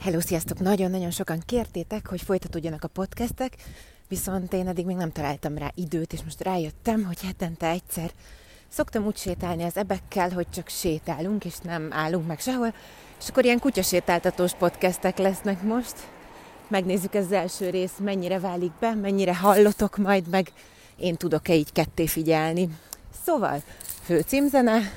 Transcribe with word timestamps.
Hello, 0.00 0.20
sziasztok! 0.20 0.58
Nagyon-nagyon 0.58 1.10
sokan 1.10 1.42
kértétek, 1.46 2.08
hogy 2.08 2.22
folytatódjanak 2.22 2.84
a 2.84 2.88
podcastek, 2.88 3.56
viszont 4.08 4.52
én 4.52 4.68
eddig 4.68 4.86
még 4.86 4.96
nem 4.96 5.12
találtam 5.12 5.58
rá 5.58 5.70
időt, 5.74 6.12
és 6.12 6.22
most 6.22 6.42
rájöttem, 6.42 7.04
hogy 7.04 7.22
hetente 7.22 7.68
egyszer 7.68 8.10
szoktam 8.68 9.06
úgy 9.06 9.16
sétálni 9.16 9.62
az 9.62 9.76
ebekkel, 9.76 10.30
hogy 10.30 10.46
csak 10.50 10.68
sétálunk, 10.68 11.44
és 11.44 11.58
nem 11.58 11.88
állunk 11.92 12.26
meg 12.26 12.40
sehol, 12.40 12.74
és 13.20 13.28
akkor 13.28 13.44
ilyen 13.44 13.58
kutyasétáltatós 13.58 14.52
podcastek 14.54 15.18
lesznek 15.18 15.62
most. 15.62 15.96
Megnézzük 16.68 17.14
ez 17.14 17.24
az 17.24 17.32
első 17.32 17.70
rész, 17.70 17.94
mennyire 17.98 18.38
válik 18.38 18.72
be, 18.80 18.94
mennyire 18.94 19.36
hallotok 19.36 19.96
majd, 19.96 20.28
meg 20.28 20.52
én 20.96 21.16
tudok-e 21.16 21.54
így 21.54 21.72
ketté 21.72 22.06
figyelni. 22.06 22.68
Szóval, 23.24 23.62
főcímzene, 24.02 24.92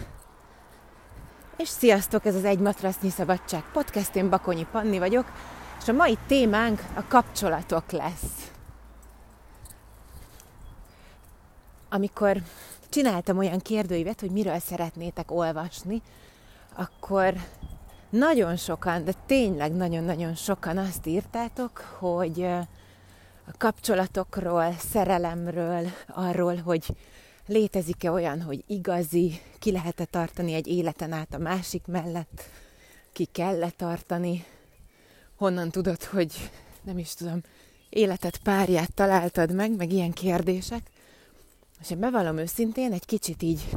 és 1.62 1.68
sziasztok, 1.68 2.26
ez 2.26 2.36
az 2.36 2.46
Egy 2.46 2.60
Matrasznyi 2.60 3.10
Szabadság 3.10 3.64
podcast, 3.74 4.16
én 4.16 4.30
Bakonyi 4.30 4.68
Panni 4.72 5.00
vagyok, 5.00 5.32
és 5.82 5.88
a 5.88 5.94
mai 5.94 6.18
témánk 6.28 6.84
a 6.96 7.08
kapcsolatok 7.08 7.92
lesz. 7.92 8.52
Amikor 11.90 12.38
csináltam 12.90 13.38
olyan 13.38 13.60
kérdőívet, 13.60 14.20
hogy 14.20 14.32
miről 14.32 14.60
szeretnétek 14.60 15.32
olvasni, 15.32 16.02
akkor 16.76 17.34
nagyon 18.10 18.56
sokan, 18.56 19.04
de 19.04 19.14
tényleg 19.26 19.72
nagyon-nagyon 19.72 20.36
sokan 20.36 20.78
azt 20.78 21.06
írtátok, 21.06 21.96
hogy 22.00 22.44
a 23.46 23.58
kapcsolatokról, 23.58 24.72
szerelemről, 24.78 25.88
arról, 26.08 26.56
hogy 26.56 26.96
létezik-e 27.46 28.12
olyan, 28.12 28.42
hogy 28.42 28.64
igazi, 28.68 29.42
ki 29.60 29.72
lehet-e 29.72 30.06
tartani 30.06 30.54
egy 30.54 30.68
életen 30.68 31.12
át 31.12 31.34
a 31.34 31.38
másik 31.38 31.86
mellett, 31.86 32.44
ki 33.12 33.26
kell 33.26 33.64
-e 33.64 33.70
tartani, 33.70 34.46
honnan 35.36 35.72
tudod, 35.72 36.04
hogy 36.04 36.52
nem 36.82 36.98
is 36.98 37.14
tudom, 37.14 37.42
életet 37.90 38.38
párját 38.38 38.94
találtad 38.94 39.54
meg, 39.54 39.76
meg 39.76 39.92
ilyen 39.92 40.12
kérdések. 40.12 40.90
És 41.82 41.92
én 41.92 42.00
bevallom 42.00 42.38
őszintén, 42.38 42.92
egy 42.92 43.06
kicsit 43.06 43.42
így 43.42 43.70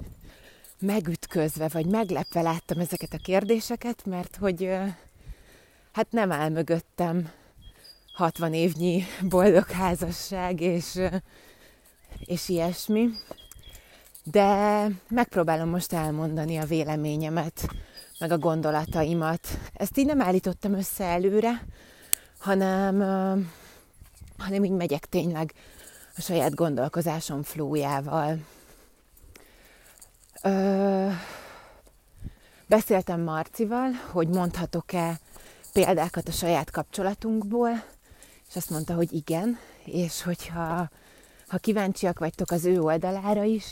megütközve, 0.78 1.68
vagy 1.68 1.86
meglepve 1.86 2.42
láttam 2.42 2.78
ezeket 2.78 3.12
a 3.12 3.18
kérdéseket, 3.18 4.04
mert 4.04 4.36
hogy 4.36 4.70
hát 5.92 6.10
nem 6.10 6.32
áll 6.32 6.48
mögöttem 6.48 7.30
60 8.14 8.54
évnyi 8.54 9.04
boldog 9.22 9.70
házasság, 9.70 10.60
és, 10.60 11.00
és 12.18 12.48
ilyesmi 12.48 13.08
de 14.24 14.86
megpróbálom 15.08 15.68
most 15.68 15.92
elmondani 15.92 16.56
a 16.56 16.64
véleményemet, 16.64 17.68
meg 18.18 18.30
a 18.30 18.38
gondolataimat. 18.38 19.48
Ezt 19.74 19.98
így 19.98 20.06
nem 20.06 20.20
állítottam 20.20 20.72
össze 20.72 21.04
előre, 21.04 21.66
hanem, 22.38 23.00
hanem 24.38 24.64
így 24.64 24.70
megyek 24.70 25.06
tényleg 25.06 25.52
a 26.16 26.20
saját 26.20 26.54
gondolkozásom 26.54 27.42
flójával. 27.42 28.38
Beszéltem 32.66 33.20
Marcival, 33.20 33.90
hogy 34.10 34.28
mondhatok-e 34.28 35.20
példákat 35.72 36.28
a 36.28 36.32
saját 36.32 36.70
kapcsolatunkból, 36.70 37.84
és 38.48 38.56
azt 38.56 38.70
mondta, 38.70 38.94
hogy 38.94 39.12
igen, 39.12 39.58
és 39.84 40.22
hogyha 40.22 40.88
ha 41.48 41.58
kíváncsiak 41.58 42.18
vagytok 42.18 42.50
az 42.50 42.64
ő 42.64 42.80
oldalára 42.80 43.42
is, 43.42 43.64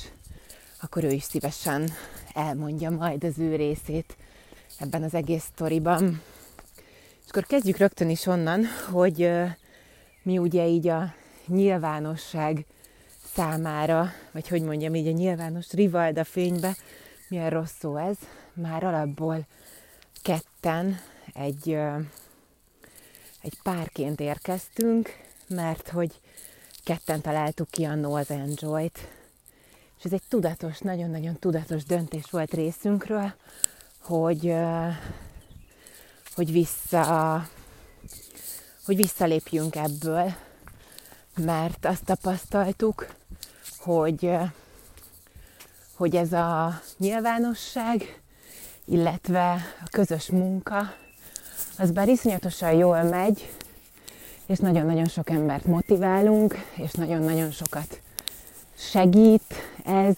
akkor 0.83 1.05
ő 1.05 1.11
is 1.11 1.23
szívesen 1.23 1.91
elmondja 2.35 2.91
majd 2.91 3.25
az 3.25 3.39
ő 3.39 3.57
részét 3.57 4.17
ebben 4.79 5.03
az 5.03 5.15
egész 5.15 5.45
sztoriban. 5.45 6.23
És 7.25 7.29
akkor 7.29 7.47
kezdjük 7.47 7.77
rögtön 7.77 8.11
is 8.11 8.27
onnan, 8.27 8.65
hogy 8.91 9.31
mi 10.23 10.39
ugye 10.39 10.67
így 10.67 10.89
a 10.89 11.15
nyilvánosság 11.47 12.67
számára, 13.35 14.13
vagy 14.33 14.49
hogy 14.49 14.63
mondjam 14.63 14.95
így 14.95 15.07
a 15.07 15.13
nyilvános 15.13 15.73
rivalda 15.73 16.25
fénybe, 16.25 16.77
milyen 17.29 17.51
rossz 17.51 17.75
szó 17.79 17.97
ez, 17.97 18.17
már 18.53 18.85
alapból 18.85 19.47
ketten 20.23 21.01
egy, 21.35 21.79
egy 23.43 23.59
párként 23.63 24.21
érkeztünk, 24.21 25.17
mert 25.49 25.89
hogy 25.89 26.21
ketten 26.85 27.21
találtuk 27.21 27.71
ki 27.71 27.85
a 27.85 27.93
az 27.93 28.31
Enjoy-t, 28.31 28.99
és 30.03 30.09
ez 30.09 30.15
egy 30.15 30.29
tudatos, 30.29 30.79
nagyon-nagyon 30.79 31.37
tudatos 31.39 31.85
döntés 31.85 32.31
volt 32.31 32.55
részünkről, 32.55 33.33
hogy, 34.01 34.55
hogy 36.35 36.53
vissza, 36.53 37.47
hogy 38.85 38.97
visszalépjünk 38.97 39.77
ebből, 39.77 40.33
mert 41.37 41.85
azt 41.87 42.05
tapasztaltuk, 42.05 43.07
hogy, 43.79 44.31
hogy 45.95 46.17
ez 46.17 46.33
a 46.33 46.81
nyilvánosság, 46.97 48.21
illetve 48.85 49.53
a 49.85 49.89
közös 49.91 50.27
munka, 50.27 50.95
az 51.79 51.91
bár 51.91 52.09
iszonyatosan 52.09 52.73
jól 52.73 53.03
megy, 53.03 53.53
és 54.47 54.59
nagyon-nagyon 54.59 55.09
sok 55.09 55.31
embert 55.31 55.65
motiválunk, 55.65 56.55
és 56.75 56.93
nagyon-nagyon 56.93 57.51
sokat 57.51 58.01
segít 58.91 59.55
ez, 59.85 60.15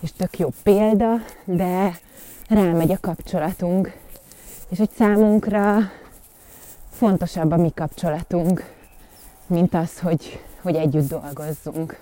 és 0.00 0.12
tök 0.16 0.38
jó 0.38 0.48
példa, 0.62 1.14
de 1.44 1.98
rámegy 2.48 2.92
a 2.92 2.98
kapcsolatunk, 3.00 3.92
és 4.68 4.78
hogy 4.78 4.90
számunkra 4.96 5.78
fontosabb 6.90 7.50
a 7.50 7.56
mi 7.56 7.72
kapcsolatunk, 7.74 8.72
mint 9.46 9.74
az, 9.74 9.98
hogy, 9.98 10.42
hogy 10.62 10.74
együtt 10.74 11.08
dolgozzunk. 11.08 11.98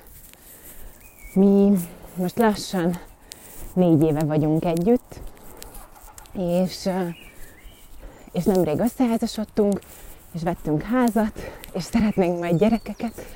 Mi 1.33 1.73
most 2.15 2.39
lassan 2.39 3.01
négy 3.73 4.03
éve 4.03 4.25
vagyunk 4.25 4.65
együtt, 4.65 5.21
és, 6.33 6.89
és 8.33 8.45
nemrég 8.45 8.79
összeházasodtunk, 8.79 9.81
és 10.33 10.43
vettünk 10.43 10.83
házat, 10.83 11.51
és 11.73 11.83
szeretnénk 11.83 12.39
majd 12.39 12.59
gyerekeket, 12.59 13.27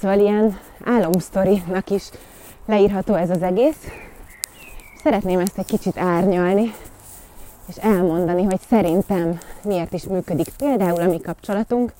Szóval 0.00 0.18
ilyen 0.18 0.58
álomsztorinak 0.84 1.90
is 1.90 2.10
leírható 2.66 3.14
ez 3.14 3.30
az 3.30 3.42
egész. 3.42 3.78
Szeretném 5.02 5.38
ezt 5.38 5.58
egy 5.58 5.66
kicsit 5.66 5.98
árnyalni, 5.98 6.72
és 7.68 7.76
elmondani, 7.76 8.42
hogy 8.42 8.60
szerintem 8.68 9.38
miért 9.62 9.92
is 9.92 10.04
működik 10.04 10.48
például 10.58 11.00
a 11.00 11.06
mi 11.06 11.20
kapcsolatunk, 11.20 11.92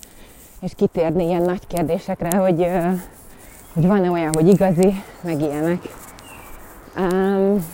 és 0.61 0.71
kitérni 0.75 1.25
ilyen 1.25 1.41
nagy 1.41 1.67
kérdésekre, 1.67 2.37
hogy, 2.37 2.67
hogy 3.73 3.87
van-e 3.87 4.11
olyan, 4.11 4.33
hogy 4.33 4.47
igazi, 4.47 5.03
meg 5.21 5.41
ilyenek. 5.41 5.81
Um, 6.97 7.65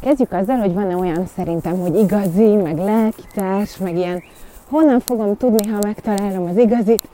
kezdjük 0.00 0.32
azzal, 0.32 0.56
hogy 0.56 0.74
van-e 0.74 0.96
olyan 0.96 1.26
szerintem, 1.36 1.80
hogy 1.80 1.96
igazi, 1.96 2.54
meg 2.54 2.76
lelkitárs, 2.76 3.76
meg 3.76 3.96
ilyen 3.96 4.22
honnan 4.68 5.00
fogom 5.00 5.36
tudni, 5.36 5.68
ha 5.68 5.78
megtalálom 5.82 6.48
az 6.48 6.56
igazit, 6.56 7.08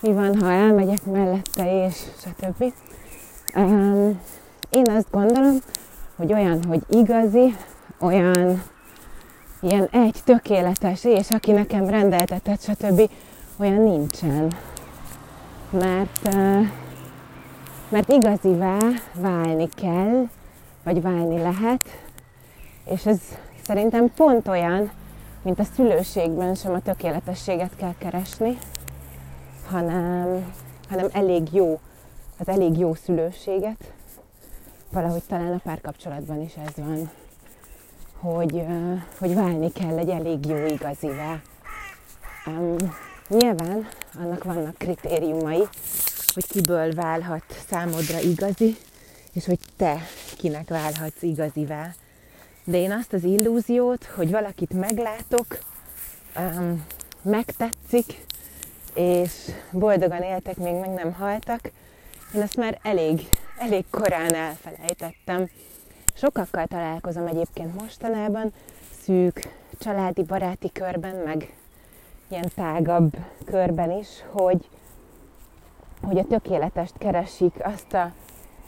mi 0.00 0.12
van, 0.12 0.40
ha 0.40 0.50
elmegyek 0.50 1.04
mellette, 1.04 1.86
és 1.86 1.94
stb. 2.18 2.72
Um, 3.54 4.20
én 4.70 4.90
azt 4.90 5.10
gondolom, 5.10 5.56
hogy 6.16 6.32
olyan, 6.32 6.64
hogy 6.64 6.82
igazi, 6.88 7.56
olyan 8.00 8.62
ilyen 9.60 9.88
egy 9.90 10.20
tökéletes, 10.24 11.04
és 11.04 11.30
aki 11.30 11.52
nekem 11.52 11.88
rendeltetett, 11.88 12.62
stb. 12.62 13.10
olyan 13.56 13.82
nincsen. 13.82 14.52
Mert, 15.70 16.34
mert 17.88 18.08
igazivá 18.08 18.78
válni 19.14 19.68
kell, 19.74 20.28
vagy 20.84 21.02
válni 21.02 21.38
lehet, 21.38 21.82
és 22.84 23.06
ez 23.06 23.18
szerintem 23.62 24.12
pont 24.16 24.48
olyan, 24.48 24.90
mint 25.42 25.58
a 25.58 25.64
szülőségben 25.74 26.54
sem 26.54 26.72
a 26.72 26.80
tökéletességet 26.80 27.76
kell 27.76 27.94
keresni, 27.98 28.58
hanem, 29.66 30.52
hanem 30.88 31.08
elég 31.12 31.52
jó, 31.52 31.80
az 32.38 32.48
elég 32.48 32.78
jó 32.78 32.94
szülőséget. 32.94 33.92
Valahogy 34.90 35.22
talán 35.28 35.52
a 35.52 35.60
párkapcsolatban 35.62 36.42
is 36.42 36.54
ez 36.66 36.84
van, 36.84 37.10
hogy, 38.18 38.64
hogy 39.18 39.34
válni 39.34 39.72
kell 39.72 39.98
egy 39.98 40.08
elég 40.08 40.46
jó 40.46 40.66
igazivá. 40.66 41.40
Um, 42.46 42.76
nyilván 43.28 43.88
annak 44.18 44.44
vannak 44.44 44.78
kritériumai, 44.78 45.62
hogy 46.34 46.46
kiből 46.46 46.94
válhat 46.94 47.44
számodra 47.68 48.20
igazi, 48.20 48.76
és 49.32 49.44
hogy 49.44 49.58
te 49.76 50.00
kinek 50.36 50.68
válhatsz 50.68 51.22
igazivá. 51.22 51.94
De 52.64 52.78
én 52.78 52.92
azt 52.92 53.12
az 53.12 53.24
illúziót, 53.24 54.04
hogy 54.04 54.30
valakit 54.30 54.72
meglátok, 54.72 55.46
um, 56.36 56.84
megtetszik, 57.22 58.24
és 58.96 59.30
boldogan 59.70 60.22
éltek, 60.22 60.56
még 60.56 60.74
meg 60.74 60.90
nem 60.90 61.12
haltak. 61.12 61.60
Én 62.34 62.40
ezt 62.40 62.56
már 62.56 62.78
elég, 62.82 63.28
elég 63.58 63.84
korán 63.90 64.34
elfelejtettem. 64.34 65.48
Sokakkal 66.14 66.66
találkozom 66.66 67.26
egyébként 67.26 67.80
mostanában, 67.80 68.52
szűk 69.02 69.48
családi, 69.78 70.22
baráti 70.22 70.72
körben, 70.72 71.16
meg, 71.16 71.54
ilyen 72.28 72.50
tágabb 72.54 73.16
körben 73.44 73.90
is, 73.90 74.08
hogy, 74.30 74.68
hogy 76.02 76.18
a 76.18 76.24
tökéletest 76.24 76.94
keresik, 76.98 77.54
azt 77.62 77.92
a 77.92 78.12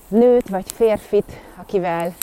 nőt 0.08 0.48
vagy 0.48 0.72
férfit, 0.72 1.32
akivel 1.56 2.14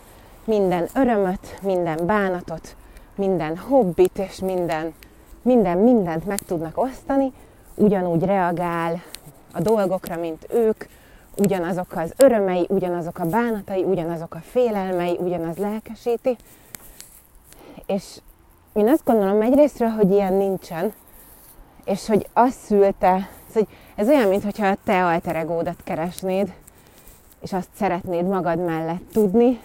minden 0.43 0.87
örömöt, 0.95 1.59
minden 1.61 2.05
bánatot, 2.05 2.75
minden 3.15 3.57
hobbit 3.57 4.17
és 4.17 4.39
minden, 4.39 4.93
minden 5.41 5.77
mindent 5.77 6.25
meg 6.25 6.39
tudnak 6.39 6.77
osztani, 6.77 7.33
ugyanúgy 7.75 8.23
reagál 8.23 9.01
a 9.53 9.61
dolgokra, 9.61 10.15
mint 10.15 10.47
ők, 10.53 10.85
ugyanazok 11.37 11.95
az 11.95 12.13
örömei, 12.17 12.65
ugyanazok 12.69 13.19
a 13.19 13.25
bánatai, 13.25 13.83
ugyanazok 13.83 14.35
a 14.35 14.41
félelmei, 14.51 15.17
ugyanaz 15.19 15.57
lelkesíti. 15.57 16.35
És 17.85 18.03
én 18.73 18.87
azt 18.89 19.05
gondolom 19.05 19.41
egyrésztről, 19.41 19.89
hogy 19.89 20.11
ilyen 20.11 20.33
nincsen, 20.33 20.93
és 21.85 22.07
hogy 22.07 22.27
azt 22.33 22.59
szülte, 22.59 23.29
hogy 23.53 23.67
ez 23.95 24.07
olyan, 24.07 24.27
mintha 24.27 24.67
a 24.67 24.77
te 24.83 25.05
alter 25.05 25.35
egódat 25.35 25.83
keresnéd, 25.83 26.53
és 27.41 27.53
azt 27.53 27.69
szeretnéd 27.77 28.25
magad 28.25 28.59
mellett 28.59 29.11
tudni, 29.11 29.59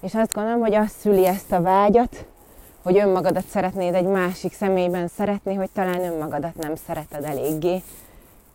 és 0.00 0.14
azt 0.14 0.32
gondolom, 0.32 0.60
hogy 0.60 0.74
azt 0.74 0.98
szüli 0.98 1.26
ezt 1.26 1.52
a 1.52 1.62
vágyat, 1.62 2.26
hogy 2.86 2.98
önmagadat 2.98 3.46
szeretnéd 3.46 3.94
egy 3.94 4.04
másik 4.06 4.54
személyben 4.54 5.08
szeretni, 5.08 5.54
hogy 5.54 5.70
talán 5.70 6.00
önmagadat 6.00 6.56
nem 6.56 6.74
szereted 6.86 7.24
eléggé, 7.24 7.82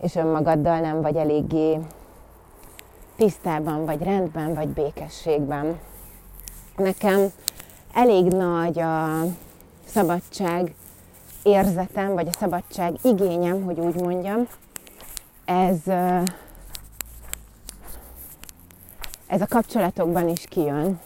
és 0.02 0.16
önmagaddal 0.16 0.80
nem 0.80 1.02
vagy 1.02 1.16
eléggé 1.16 1.80
tisztában, 3.16 3.86
vagy 3.86 4.04
rendben, 4.04 4.54
vagy 4.54 4.68
békességben. 4.68 5.80
Nekem 6.78 7.32
elég 7.94 8.26
nagy 8.26 8.80
a 8.80 9.22
szabadság 9.86 10.74
érzetem, 11.44 12.14
vagy 12.14 12.28
a 12.28 12.38
szabadság 12.40 12.94
igényem, 13.02 13.64
hogy 13.64 13.80
úgy 13.80 14.02
mondjam, 14.02 14.48
ez, 15.46 15.78
ez 19.28 19.42
a 19.42 19.48
kapcsolatokban 19.50 20.28
is 20.30 20.46
kijön 20.50 21.00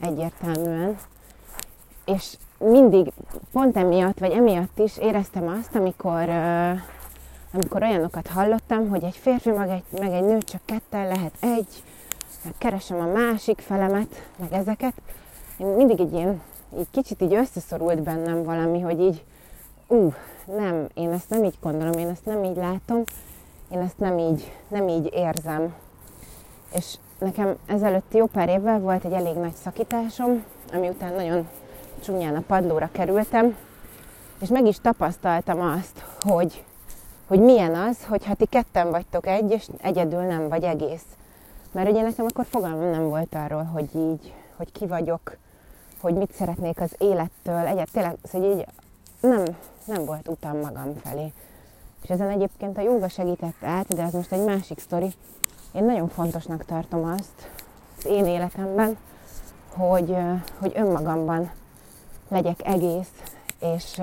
egyértelműen, 0.00 0.96
és 2.04 2.36
mindig 2.58 3.12
pont 3.52 3.76
emiatt, 3.76 4.18
vagy 4.18 4.32
emiatt 4.32 4.78
is 4.78 4.98
éreztem 4.98 5.58
azt, 5.60 5.74
amikor, 5.74 6.28
amikor 7.52 7.82
olyanokat 7.82 8.26
hallottam, 8.26 8.88
hogy 8.88 9.04
egy 9.04 9.16
férfi 9.16 9.50
meg 9.50 9.68
egy, 9.68 10.00
meg 10.00 10.12
egy 10.12 10.24
nő 10.24 10.38
csak 10.38 10.60
ketten 10.64 11.06
lehet 11.06 11.32
egy, 11.40 11.82
meg 12.44 12.54
keresem 12.58 13.00
a 13.00 13.12
másik 13.12 13.60
felemet, 13.60 14.26
meg 14.36 14.52
ezeket. 14.52 14.92
Én 15.56 15.66
mindig 15.66 16.00
egy 16.00 16.12
ilyen, 16.12 16.40
így 16.78 16.90
kicsit 16.90 17.22
így 17.22 17.34
összeszorult 17.34 18.02
bennem 18.02 18.42
valami, 18.42 18.80
hogy 18.80 19.00
így, 19.00 19.24
ú, 19.86 20.12
nem, 20.56 20.86
én 20.94 21.10
ezt 21.10 21.30
nem 21.30 21.44
így 21.44 21.58
gondolom, 21.60 21.92
én 21.92 22.08
ezt 22.08 22.24
nem 22.24 22.44
így 22.44 22.56
látom, 22.56 23.02
én 23.70 23.78
ezt 23.78 23.98
nem 23.98 24.18
így, 24.18 24.52
nem 24.68 24.88
így 24.88 25.10
érzem. 25.14 25.74
És 26.74 26.94
nekem 27.18 27.56
ezelőtt 27.66 28.14
jó 28.14 28.26
pár 28.26 28.48
évvel 28.48 28.78
volt 28.78 29.04
egy 29.04 29.12
elég 29.12 29.34
nagy 29.34 29.54
szakításom, 29.54 30.44
ami 30.72 30.88
után 30.88 31.14
nagyon 31.14 31.48
csúnyán 32.00 32.36
a 32.36 32.42
padlóra 32.46 32.88
kerültem, 32.92 33.56
és 34.40 34.48
meg 34.48 34.66
is 34.66 34.80
tapasztaltam 34.80 35.60
azt, 35.60 36.04
hogy, 36.20 36.64
hogy 37.26 37.40
milyen 37.40 37.74
az, 37.74 38.04
hogy 38.04 38.26
ha 38.26 38.34
ti 38.34 38.44
ketten 38.44 38.90
vagytok 38.90 39.26
egy, 39.26 39.50
és 39.50 39.68
egyedül 39.82 40.22
nem 40.22 40.48
vagy 40.48 40.62
egész. 40.62 41.04
Mert 41.72 41.90
ugye 41.90 42.02
nekem 42.02 42.26
akkor 42.28 42.44
fogalmam 42.44 42.90
nem 42.90 43.08
volt 43.08 43.34
arról, 43.34 43.62
hogy 43.62 43.88
így, 43.94 44.34
hogy 44.56 44.72
ki 44.72 44.86
vagyok, 44.86 45.36
hogy 46.00 46.14
mit 46.14 46.32
szeretnék 46.32 46.80
az 46.80 46.94
élettől, 46.98 47.66
egyet 47.66 47.90
tényleg, 47.92 48.16
szóval 48.24 48.50
így 48.50 48.66
nem, 49.20 49.42
nem 49.84 50.04
volt 50.04 50.28
utam 50.28 50.60
magam 50.60 50.94
felé. 51.04 51.32
És 52.02 52.10
ezen 52.10 52.28
egyébként 52.28 52.78
a 52.78 52.80
jóga 52.80 53.08
segített 53.08 53.62
át, 53.64 53.94
de 53.94 54.02
ez 54.02 54.12
most 54.12 54.32
egy 54.32 54.44
másik 54.44 54.78
sztori. 54.78 55.12
Én 55.72 55.84
nagyon 55.84 56.08
fontosnak 56.08 56.64
tartom 56.64 57.04
azt 57.04 57.50
az 57.98 58.04
én 58.06 58.26
életemben, 58.26 58.96
hogy, 59.74 60.16
hogy 60.58 60.72
önmagamban 60.74 61.50
legyek 62.28 62.66
egész, 62.66 63.10
és, 63.60 64.00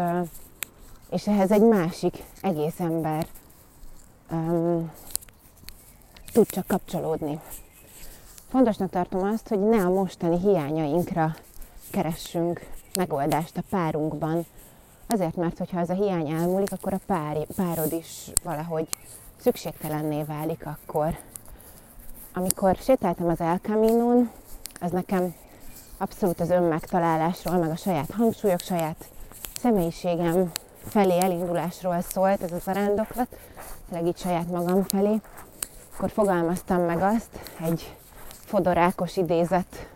és 1.09 1.27
ehhez 1.27 1.51
egy 1.51 1.61
másik 1.61 2.23
egész 2.41 2.79
ember 2.79 3.27
um, 4.31 4.91
tud 6.33 6.47
csak 6.47 6.67
kapcsolódni. 6.67 7.39
Fontosnak 8.49 8.89
tartom 8.89 9.23
azt, 9.23 9.47
hogy 9.47 9.59
ne 9.59 9.85
a 9.85 9.89
mostani 9.89 10.39
hiányainkra 10.39 11.35
keressünk 11.91 12.67
megoldást 12.95 13.57
a 13.57 13.63
párunkban. 13.69 14.45
Azért, 15.07 15.35
mert 15.35 15.57
hogyha 15.57 15.79
ez 15.79 15.89
a 15.89 15.93
hiány 15.93 16.29
elmúlik, 16.29 16.71
akkor 16.71 16.93
a 16.93 16.99
pár, 17.05 17.45
párod 17.55 17.91
is 17.91 18.31
valahogy 18.43 18.87
szükségtelenné 19.41 20.23
válik 20.23 20.65
akkor. 20.65 21.17
Amikor 22.33 22.75
sétáltam 22.75 23.27
az 23.27 23.41
El 23.41 23.57
Camino-n, 23.57 24.31
az 24.81 24.91
nekem 24.91 25.35
abszolút 25.97 26.39
az 26.39 26.49
önmegtalálásról, 26.49 27.57
meg 27.57 27.69
a 27.69 27.75
saját 27.75 28.11
hangsúlyok, 28.11 28.59
saját 28.59 29.05
személyiségem 29.61 30.51
felé 30.87 31.19
elindulásról 31.19 32.01
szólt 32.01 32.41
ez 32.41 32.51
az 32.51 32.67
arándoklat, 32.67 33.27
tényleg 33.89 34.07
így 34.07 34.17
saját 34.17 34.47
magam 34.47 34.83
felé, 34.83 35.21
akkor 35.95 36.09
fogalmaztam 36.09 36.81
meg 36.81 37.01
azt 37.01 37.39
egy 37.65 37.95
fodorákos 38.45 39.17
idézet 39.17 39.87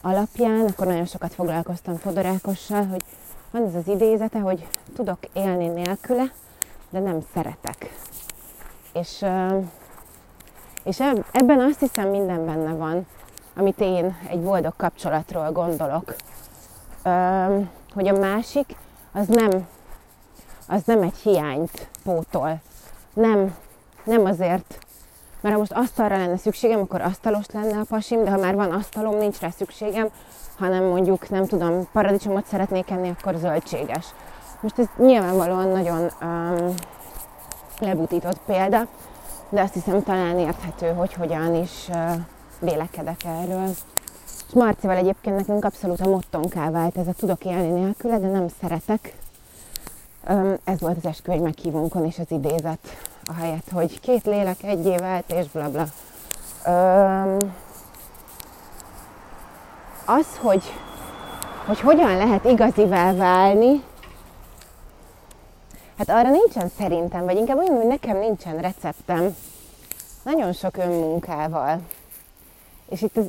alapján, 0.00 0.66
akkor 0.66 0.86
nagyon 0.86 1.06
sokat 1.06 1.34
foglalkoztam 1.34 1.96
fodorákossal, 1.96 2.86
hogy 2.86 3.02
van 3.50 3.66
ez 3.66 3.74
az 3.74 3.88
idézete, 3.88 4.38
hogy 4.38 4.66
tudok 4.94 5.18
élni 5.32 5.66
nélküle, 5.66 6.32
de 6.90 6.98
nem 6.98 7.18
szeretek. 7.34 7.98
És, 8.92 9.24
és 10.84 11.00
ebben 11.32 11.60
azt 11.60 11.80
hiszem 11.80 12.08
minden 12.08 12.46
benne 12.46 12.72
van, 12.72 13.06
amit 13.56 13.80
én 13.80 14.16
egy 14.28 14.40
boldog 14.40 14.72
kapcsolatról 14.76 15.52
gondolok. 15.52 16.14
Hogy 17.94 18.08
a 18.08 18.18
másik 18.18 18.76
az 19.12 19.26
nem, 19.26 19.50
az 20.68 20.82
nem 20.84 21.02
egy 21.02 21.16
hiányt 21.16 21.88
pótol. 22.04 22.60
Nem, 23.14 23.56
nem 24.04 24.24
azért, 24.24 24.78
mert 25.40 25.54
ha 25.54 25.60
most 25.60 25.72
asztalra 25.72 26.16
lenne 26.16 26.36
szükségem, 26.36 26.80
akkor 26.80 27.00
asztalos 27.00 27.46
lenne 27.52 27.78
a 27.78 27.84
pasim, 27.88 28.24
de 28.24 28.30
ha 28.30 28.38
már 28.38 28.54
van 28.54 28.70
asztalom, 28.70 29.16
nincs 29.16 29.38
rá 29.38 29.50
szükségem, 29.50 30.08
hanem 30.58 30.84
mondjuk, 30.84 31.28
nem 31.28 31.46
tudom, 31.46 31.88
paradicsomot 31.92 32.46
szeretnék 32.46 32.90
enni, 32.90 33.08
akkor 33.08 33.34
zöldséges. 33.34 34.06
Most 34.60 34.78
ez 34.78 34.86
nyilvánvalóan 34.96 35.68
nagyon 35.68 36.10
um, 36.22 36.74
lebutított 37.78 38.38
példa, 38.46 38.86
de 39.48 39.60
azt 39.60 39.74
hiszem 39.74 40.02
talán 40.02 40.38
érthető, 40.38 40.92
hogy 40.92 41.12
hogyan 41.12 41.54
is 41.54 41.88
uh, 41.88 42.12
vélekedek 42.62 43.24
erről. 43.24 43.68
És 44.48 44.54
Marcival 44.54 44.96
egyébként 44.96 45.36
nekünk 45.36 45.64
abszolút 45.64 46.00
a 46.00 46.08
mottonká 46.08 46.70
vált 46.70 46.96
ez 46.96 47.06
a 47.06 47.12
tudok 47.12 47.44
élni 47.44 47.80
nélküle, 47.80 48.18
de 48.18 48.26
nem 48.26 48.46
szeretek. 48.60 49.14
Ez 50.64 50.80
volt 50.80 50.96
az 50.96 51.06
esküvői 51.06 51.40
meghívónkon 51.40 52.04
is 52.04 52.18
az 52.18 52.30
idézet, 52.30 52.78
ahelyett, 53.24 53.70
hogy 53.72 54.00
két 54.00 54.24
lélek 54.24 54.62
egyé 54.62 54.96
vált, 54.96 55.32
és 55.32 55.46
bla 55.46 55.70
bla. 55.70 55.86
Az, 60.04 60.26
hogy, 60.40 60.62
hogy 61.66 61.80
hogyan 61.80 62.16
lehet 62.16 62.44
igazivel 62.44 63.14
válni, 63.14 63.82
hát 65.98 66.08
arra 66.10 66.30
nincsen 66.30 66.70
szerintem, 66.78 67.24
vagy 67.24 67.36
inkább 67.36 67.56
olyan, 67.56 67.76
hogy 67.76 67.86
nekem 67.86 68.18
nincsen 68.18 68.56
receptem. 68.58 69.36
Nagyon 70.22 70.52
sok 70.52 70.76
önmunkával. 70.76 71.80
És 72.92 73.02
itt 73.02 73.16
az, 73.16 73.24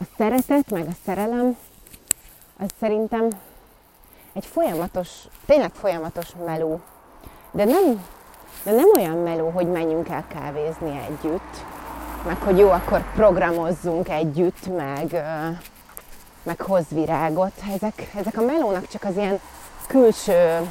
a 0.00 0.04
szeretet, 0.16 0.70
meg 0.70 0.86
a 0.88 0.96
szerelem, 1.04 1.56
az 2.58 2.68
szerintem 2.80 3.28
egy 4.32 4.46
folyamatos, 4.46 5.08
tényleg 5.46 5.70
folyamatos 5.72 6.28
meló. 6.44 6.80
De 7.50 7.64
nem, 7.64 8.04
de 8.64 8.70
nem 8.72 8.88
olyan 8.96 9.16
meló, 9.16 9.48
hogy 9.48 9.66
menjünk 9.66 10.08
el 10.08 10.24
kávézni 10.28 11.00
együtt, 11.08 11.64
meg 12.26 12.42
hogy 12.42 12.58
jó, 12.58 12.70
akkor 12.70 13.12
programozzunk 13.14 14.08
együtt, 14.08 14.76
meg, 14.76 15.24
meg 16.42 16.60
hoz 16.60 16.84
virágot. 16.88 17.52
Ezek, 17.74 18.10
ezek 18.14 18.38
a 18.38 18.44
melónak 18.44 18.88
csak 18.88 19.04
az 19.04 19.16
ilyen 19.16 19.40
külső 19.86 20.70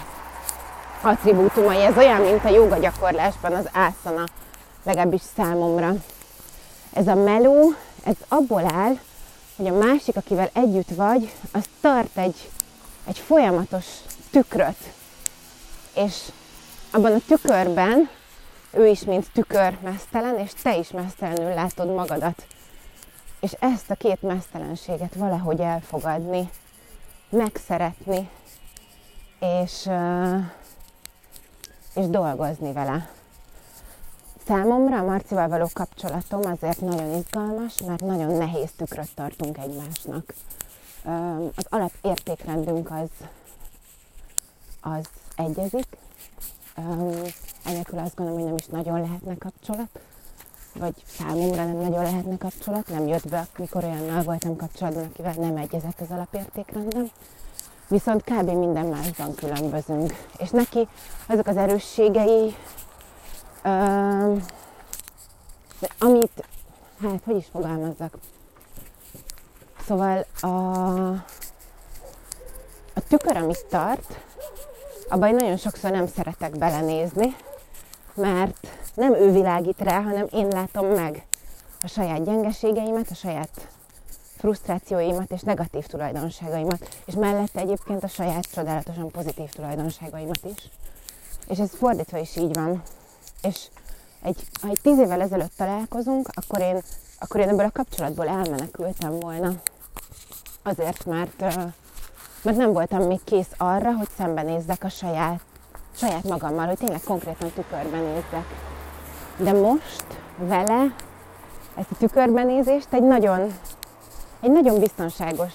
attribútumai. 1.02 1.82
Ez 1.82 1.98
olyan, 1.98 2.22
mint 2.22 2.46
a 2.46 2.50
joga 2.50 2.78
gyakorlásban 2.78 3.54
az 3.54 3.70
ászana, 3.74 4.24
legalábbis 4.84 5.22
számomra. 5.36 5.94
Ez 6.94 7.08
a 7.08 7.16
meló, 7.16 7.74
ez 8.06 8.16
abból 8.28 8.74
áll, 8.74 8.98
hogy 9.56 9.68
a 9.68 9.78
másik, 9.78 10.16
akivel 10.16 10.50
együtt 10.54 10.90
vagy, 10.90 11.34
az 11.52 11.70
tart 11.82 12.18
egy, 12.18 12.50
egy 13.08 13.18
folyamatos 13.18 13.86
tükröt. 14.32 14.94
És 15.96 16.18
abban 16.92 17.14
a 17.14 17.20
tükörben 17.28 18.10
ő 18.72 18.88
is, 18.88 19.04
mint 19.04 19.32
tükör 19.34 19.78
mesztelen, 19.84 20.40
és 20.40 20.52
te 20.62 20.78
is 20.78 20.92
mesztelenül 20.92 21.54
látod 21.54 21.94
magadat. 21.94 22.46
És 23.40 23.52
ezt 23.60 23.92
a 23.92 23.96
két 23.96 24.22
mesztelenséget 24.22 25.16
valahogy 25.16 25.60
elfogadni, 25.60 26.50
megszeretni, 27.30 28.30
és, 29.40 29.90
és 31.96 32.08
dolgozni 32.08 32.74
vele. 32.74 33.10
Számomra 34.48 34.98
a 34.98 35.04
Marcival 35.04 35.48
való 35.48 35.70
kapcsolatom 35.74 36.42
azért 36.52 36.82
nagyon 36.82 37.16
izgalmas, 37.16 37.82
mert 37.82 38.02
nagyon 38.02 38.32
nehéz 38.38 38.70
tükröt 38.76 39.16
tartunk 39.16 39.58
egymásnak. 39.58 40.34
Az 41.56 41.66
alapértékrendünk 41.70 42.92
az, 42.92 43.10
az 44.82 45.06
egyezik, 45.36 45.88
enélkül 47.66 48.00
azt 48.00 48.16
gondolom, 48.16 48.40
hogy 48.42 48.50
nem 48.50 48.58
is 48.58 48.66
nagyon 48.66 49.02
lehetne 49.02 49.36
kapcsolat, 49.38 50.00
vagy 50.74 51.04
számomra 51.06 51.66
nem 51.66 51.78
nagyon 51.78 52.04
lehetne 52.04 52.38
kapcsolat, 52.38 52.88
nem 52.88 53.08
jött 53.08 53.30
be, 53.30 53.48
mikor 53.58 53.84
olyannal 53.84 54.24
voltam 54.24 54.56
kapcsolatban, 54.56 55.04
akivel 55.04 55.34
nem 55.38 55.58
egyezett 55.58 56.00
az 56.00 56.10
alapértékrendem. 56.10 57.10
Viszont 57.88 58.24
kb. 58.24 58.50
minden 58.50 58.86
másban 58.86 59.36
különbözünk. 59.36 60.28
És 60.38 60.50
neki 60.50 60.88
azok 61.28 61.48
az 61.48 61.58
erősségei, 61.58 62.56
uh, 63.66 64.42
amit, 66.00 66.44
hát 67.02 67.22
hogy 67.26 67.36
is 67.36 67.46
fogalmazzak. 67.52 68.18
Szóval 69.86 70.26
a, 70.42 70.48
a 72.94 73.02
tükör, 73.08 73.38
amit 73.38 73.66
tart, 73.70 74.20
abban 75.10 75.30
én 75.30 75.36
nagyon 75.36 75.58
sokszor 75.58 75.92
nem 75.92 76.08
szeretek 76.08 76.58
belenézni, 76.58 77.36
mert 78.14 78.68
nem 78.94 79.14
ő 79.14 79.32
világít 79.32 79.80
rá, 79.80 80.02
hanem 80.02 80.28
én 80.32 80.48
látom 80.48 80.88
meg 80.88 81.26
a 81.82 81.88
saját 81.88 82.24
gyengeségeimet, 82.24 83.10
a 83.10 83.16
saját 83.16 83.68
frusztrációimat 84.38 85.32
és 85.32 85.42
negatív 85.42 85.86
tulajdonságaimat, 85.86 86.98
és 87.06 87.14
mellette 87.14 87.60
egyébként 87.60 88.04
a 88.04 88.08
saját 88.08 88.52
csodálatosan 88.54 89.12
pozitív 89.12 89.50
tulajdonságaimat 89.50 90.40
is. 90.44 90.70
És 91.48 91.58
ez 91.58 91.76
fordítva 91.76 92.18
is 92.18 92.36
így 92.36 92.54
van. 92.54 92.82
És 93.48 93.68
egy, 94.22 94.44
ha 94.62 94.68
egy 94.68 94.80
tíz 94.82 95.00
évvel 95.00 95.22
ezelőtt 95.22 95.58
találkozunk, 95.58 96.30
akkor 96.34 96.60
én, 96.60 96.82
akkor 97.20 97.40
én 97.40 97.50
ebből 97.50 97.66
a 97.66 97.72
kapcsolatból 97.72 98.28
elmenekültem 98.28 99.20
volna. 99.20 99.54
Azért, 100.64 101.06
mert, 101.06 101.40
mert 102.42 102.58
nem 102.58 102.74
voltam 102.74 103.04
még 103.04 103.24
kész 103.24 103.52
arra, 103.58 103.94
hogy 103.94 104.08
szembenézzek 104.18 104.84
a 104.84 104.90
saját, 104.90 105.40
saját 105.96 106.24
magammal, 106.24 106.66
hogy 106.66 106.78
tényleg 106.78 107.02
konkrétan 107.04 107.52
tükörben 107.52 108.04
nézzek. 108.04 108.46
De 109.38 109.52
most 109.52 110.06
vele 110.38 110.96
ezt 111.76 111.92
a 111.92 111.96
tükörbenézést 111.98 112.94
egy 112.94 113.04
nagyon 113.04 113.54
egy 114.40 114.52
nagyon 114.52 114.80
biztonságos 114.80 115.54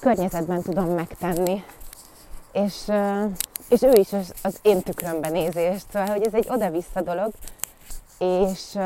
környezetben 0.00 0.62
tudom 0.62 0.88
megtenni. 0.88 1.64
És, 2.52 2.84
és 3.68 3.82
ő 3.82 3.92
is 3.92 4.12
az, 4.12 4.32
az 4.42 4.58
én 4.62 4.82
tükrömben 4.82 5.32
nézést, 5.32 5.86
szóval 5.92 6.08
hogy 6.08 6.26
ez 6.26 6.34
egy 6.34 6.46
oda-vissza 6.48 7.00
dolog. 7.00 7.32
És, 8.18 8.78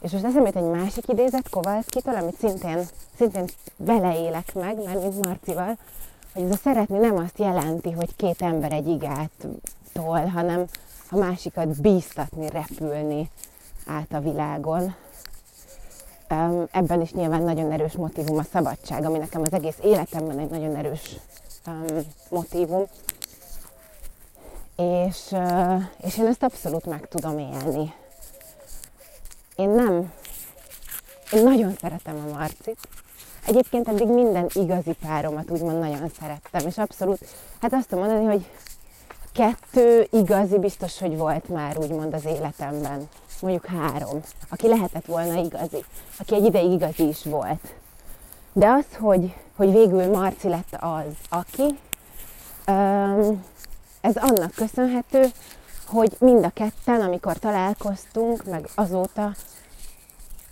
és 0.00 0.10
most 0.10 0.24
eszembe 0.24 0.50
egy 0.54 0.70
másik 0.70 1.08
idézet 1.08 1.48
Kovalszkitől, 1.48 2.14
amit 2.14 2.38
szintén, 2.38 2.88
szintén 3.16 3.44
beleélek 3.76 4.54
meg, 4.54 4.82
mert 4.84 5.02
mint 5.02 5.24
Marcival, 5.24 5.78
hogy 6.32 6.42
ez 6.42 6.50
a 6.50 6.56
szeretni 6.56 6.98
nem 6.98 7.16
azt 7.16 7.38
jelenti, 7.38 7.90
hogy 7.90 8.16
két 8.16 8.42
ember 8.42 8.72
egy 8.72 8.88
igát 8.88 9.46
tol, 9.92 10.26
hanem 10.26 10.64
a 11.10 11.16
másikat 11.16 11.80
bíztatni, 11.80 12.48
repülni 12.48 13.30
át 13.86 14.12
a 14.12 14.20
világon 14.20 14.94
ebben 16.70 17.00
is 17.00 17.12
nyilván 17.12 17.42
nagyon 17.42 17.72
erős 17.72 17.92
motivum 17.92 18.38
a 18.38 18.42
szabadság, 18.52 19.04
ami 19.04 19.18
nekem 19.18 19.42
az 19.42 19.52
egész 19.52 19.78
életemben 19.82 20.38
egy 20.38 20.50
nagyon 20.50 20.76
erős 20.76 21.16
um, 21.66 22.06
motivum. 22.28 22.86
És, 24.76 25.18
uh, 25.30 25.82
és 26.00 26.18
én 26.18 26.26
ezt 26.26 26.42
abszolút 26.42 26.84
meg 26.84 27.08
tudom 27.08 27.38
élni. 27.38 27.94
Én 29.56 29.68
nem, 29.68 30.12
én 31.32 31.42
nagyon 31.42 31.76
szeretem 31.80 32.24
a 32.26 32.36
Marcit. 32.38 32.78
Egyébként 33.46 33.88
eddig 33.88 34.06
minden 34.06 34.48
igazi 34.52 34.92
páromat 35.06 35.50
úgymond 35.50 35.78
nagyon 35.78 36.10
szerettem, 36.20 36.66
és 36.66 36.78
abszolút, 36.78 37.18
hát 37.60 37.72
azt 37.72 37.88
tudom 37.88 38.04
mondani, 38.04 38.26
hogy 38.26 38.46
kettő 39.32 40.06
igazi 40.10 40.58
biztos, 40.58 40.98
hogy 40.98 41.16
volt 41.16 41.48
már 41.48 41.78
úgymond 41.78 42.14
az 42.14 42.24
életemben 42.24 43.08
mondjuk 43.40 43.66
három, 43.66 44.20
aki 44.48 44.68
lehetett 44.68 45.06
volna 45.06 45.40
igazi, 45.40 45.84
aki 46.18 46.34
egy 46.34 46.44
ideig 46.44 46.72
igazi 46.72 47.08
is 47.08 47.24
volt. 47.24 47.74
De 48.52 48.66
az, 48.68 48.84
hogy, 48.98 49.34
hogy 49.56 49.72
végül 49.72 50.10
Marci 50.10 50.48
lett 50.48 50.76
az, 50.80 51.14
aki, 51.28 51.78
ez 54.00 54.16
annak 54.16 54.54
köszönhető, 54.54 55.26
hogy 55.86 56.16
mind 56.18 56.44
a 56.44 56.50
ketten, 56.50 57.00
amikor 57.00 57.36
találkoztunk, 57.36 58.44
meg 58.44 58.68
azóta 58.74 59.34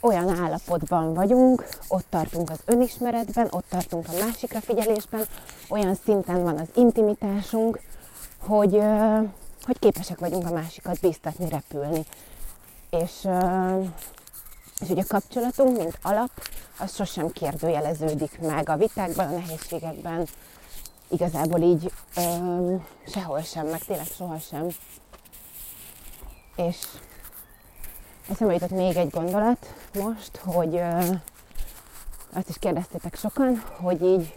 olyan 0.00 0.28
állapotban 0.42 1.14
vagyunk, 1.14 1.68
ott 1.88 2.06
tartunk 2.08 2.50
az 2.50 2.60
önismeretben, 2.64 3.46
ott 3.50 3.68
tartunk 3.68 4.06
a 4.08 4.24
másikra 4.24 4.60
figyelésben, 4.60 5.26
olyan 5.68 5.94
szinten 6.04 6.42
van 6.42 6.58
az 6.58 6.68
intimitásunk, 6.74 7.80
hogy, 8.38 8.80
hogy 9.62 9.78
képesek 9.78 10.18
vagyunk 10.18 10.46
a 10.50 10.52
másikat 10.52 11.00
biztatni, 11.00 11.48
repülni. 11.48 12.04
És, 12.90 13.28
és 14.84 14.90
ugye 14.90 15.02
a 15.02 15.06
kapcsolatunk, 15.08 15.78
mint 15.78 15.98
alap, 16.02 16.30
az 16.78 16.94
sosem 16.94 17.30
kérdőjeleződik 17.32 18.38
meg 18.40 18.68
a 18.68 18.76
vitákban, 18.76 19.26
a 19.26 19.30
nehézségekben, 19.30 20.26
igazából 21.08 21.60
így 21.60 21.92
ö, 22.16 22.74
sehol 23.06 23.40
sem, 23.40 23.66
meg 23.66 23.80
tényleg 23.84 24.06
sohasem. 24.06 24.66
És 26.56 26.76
eszembe 28.30 28.52
jutott 28.52 28.70
még 28.70 28.96
egy 28.96 29.10
gondolat 29.10 29.74
most, 29.94 30.36
hogy 30.36 30.74
ö, 30.74 30.98
azt 32.32 32.48
is 32.48 32.58
kérdeztétek 32.58 33.16
sokan, 33.16 33.62
hogy 33.80 34.02
így 34.02 34.34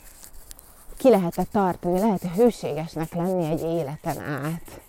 ki 0.97 1.09
lehet-e 1.09 1.43
tartani, 1.43 1.99
lehet-e 1.99 2.31
hűségesnek 2.35 3.13
lenni 3.13 3.45
egy 3.45 3.61
életen 3.61 4.19
át. 4.19 4.81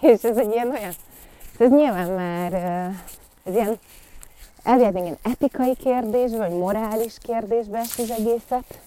És 0.12 0.22
ez 0.22 0.36
egy 0.36 0.52
ilyen 0.52 0.70
olyan 0.70 0.92
ez 1.58 1.70
nyilván 1.70 2.10
már 2.10 2.52
ez 3.44 3.54
ilyen 3.54 3.78
elvileg 4.62 4.96
ilyen 4.96 5.18
etikai 5.22 5.76
kérdés, 5.76 6.30
vagy 6.30 6.50
morális 6.50 7.18
kérdésbe 7.18 7.78
ezt 7.78 7.98
az 7.98 8.10
egészet, 8.10 8.80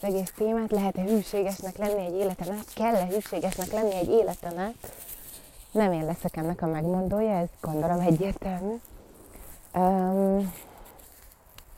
az 0.00 0.08
egész 0.08 0.32
témát, 0.36 0.70
lehet-e 0.70 1.02
hűségesnek 1.02 1.76
lenni 1.76 2.04
egy 2.04 2.14
életen 2.14 2.50
át, 2.50 2.72
kell-e 2.74 3.06
hűségesnek 3.06 3.72
lenni 3.72 3.94
egy 3.94 4.08
életen 4.08 4.58
át. 4.58 4.92
Nem 5.70 5.92
én 5.92 6.04
leszek 6.04 6.36
ennek 6.36 6.62
a 6.62 6.66
megmondója, 6.66 7.38
ez 7.38 7.48
gondolom 7.60 8.00
egyértelmű. 8.00 8.74
Um, 9.74 10.52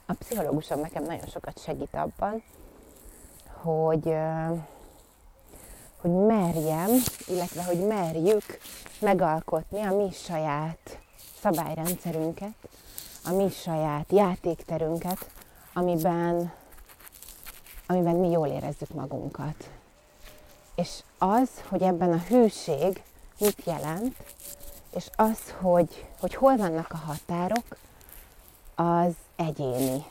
a 0.07 0.13
pszichológusom 0.13 0.81
nekem 0.81 1.03
nagyon 1.03 1.27
sokat 1.27 1.63
segít 1.63 1.95
abban, 1.95 2.43
hogy 3.63 4.15
hogy 6.01 6.11
merjem, 6.11 6.91
illetve 7.27 7.63
hogy 7.65 7.87
merjük 7.87 8.45
megalkotni 9.01 9.81
a 9.81 9.97
mi 9.97 10.11
saját 10.11 10.99
szabályrendszerünket, 11.45 12.55
a 13.25 13.33
mi 13.33 13.51
saját 13.51 14.13
játékterünket, 14.13 15.31
amiben, 15.73 16.53
amiben 17.87 18.15
mi 18.15 18.31
jól 18.31 18.49
érezzük 18.49 18.95
magunkat. 18.95 19.71
És 20.75 21.03
az, 21.19 21.49
hogy 21.69 21.83
ebben 21.83 22.13
a 22.13 22.23
hűség 22.29 23.03
mit 23.39 23.65
jelent, 23.65 24.17
és 24.95 25.11
az, 25.17 25.39
hogy, 25.61 26.07
hogy 26.21 26.35
hol 26.35 26.57
vannak 26.57 26.93
a 26.93 26.97
határok, 26.97 27.77
az 28.75 29.13
egyéni. 29.37 30.05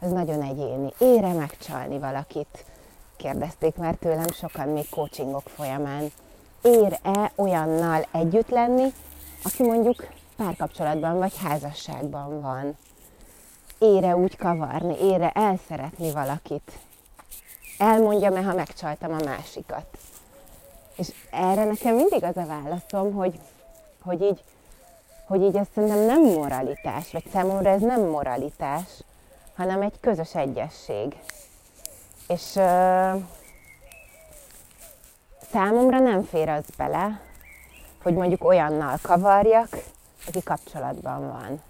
Az 0.00 0.10
nagyon 0.10 0.42
egyéni. 0.42 0.92
Ére 0.98 1.32
megcsalni 1.32 1.98
valakit, 1.98 2.64
kérdezték 3.16 3.74
már 3.74 3.94
tőlem 3.94 4.30
sokan 4.32 4.68
még 4.68 4.88
coachingok 4.88 5.48
folyamán. 5.48 6.12
Ér-e 6.62 7.32
olyannal 7.36 8.06
együtt 8.12 8.48
lenni, 8.48 8.92
aki 9.42 9.62
mondjuk 9.62 10.06
párkapcsolatban 10.36 11.18
vagy 11.18 11.36
házasságban 11.42 12.40
van? 12.40 12.76
Ére 13.78 14.16
úgy 14.16 14.36
kavarni, 14.36 14.96
ére 15.02 15.30
elszeretni 15.30 16.12
valakit? 16.12 16.78
Elmondjam-e, 17.78 18.42
ha 18.42 18.54
megcsaltam 18.54 19.12
a 19.12 19.24
másikat? 19.24 19.98
És 20.96 21.12
erre 21.30 21.64
nekem 21.64 21.94
mindig 21.94 22.24
az 22.24 22.36
a 22.36 22.46
válaszom, 22.46 23.14
hogy, 23.14 23.38
hogy 24.02 24.22
így, 24.22 24.44
hogy 25.26 25.42
így 25.42 25.56
ez 25.56 25.66
szerintem 25.74 25.98
nem 25.98 26.22
moralitás, 26.22 27.12
vagy 27.12 27.24
számomra 27.32 27.70
ez 27.70 27.80
nem 27.80 28.00
moralitás, 28.00 28.88
hanem 29.56 29.82
egy 29.82 30.00
közös 30.00 30.34
egyesség. 30.34 31.16
És 32.28 32.54
uh, 32.54 33.22
számomra 35.52 35.98
nem 35.98 36.22
fér 36.22 36.48
az 36.48 36.64
bele, 36.76 37.20
hogy 38.02 38.14
mondjuk 38.14 38.44
olyannal 38.44 38.98
kavarjak, 39.02 39.68
aki 40.26 40.42
kapcsolatban 40.42 41.20
van. 41.20 41.60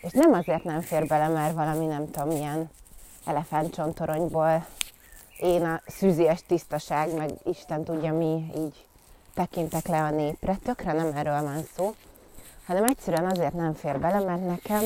És 0.00 0.12
nem 0.12 0.32
azért 0.32 0.64
nem 0.64 0.80
fér 0.80 1.06
bele, 1.06 1.28
mert 1.28 1.54
valami 1.54 1.86
nem 1.86 2.10
tudom 2.10 2.28
milyen 2.28 2.70
elefántcsontoronyból 3.24 4.66
én 5.38 5.64
a 5.64 5.80
szűzies 5.86 6.42
tisztaság, 6.46 7.14
meg 7.14 7.30
Isten 7.44 7.84
tudja 7.84 8.12
mi, 8.12 8.50
így 8.56 8.86
tekintek 9.34 9.86
le 9.86 10.02
a 10.02 10.10
népre. 10.10 10.58
Tökre 10.64 10.92
nem 10.92 11.16
erről 11.16 11.42
van 11.42 11.62
szó, 11.76 11.94
hanem 12.66 12.84
egyszerűen 12.84 13.30
azért 13.30 13.52
nem 13.52 13.74
fér 13.74 14.00
bele, 14.00 14.18
mert 14.18 14.46
nekem 14.46 14.82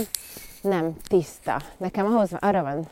nem 0.61 0.97
tiszta. 1.09 1.61
Nekem 1.77 2.07
ahhoz, 2.07 2.31
arra 2.39 2.63
van, 2.63 2.89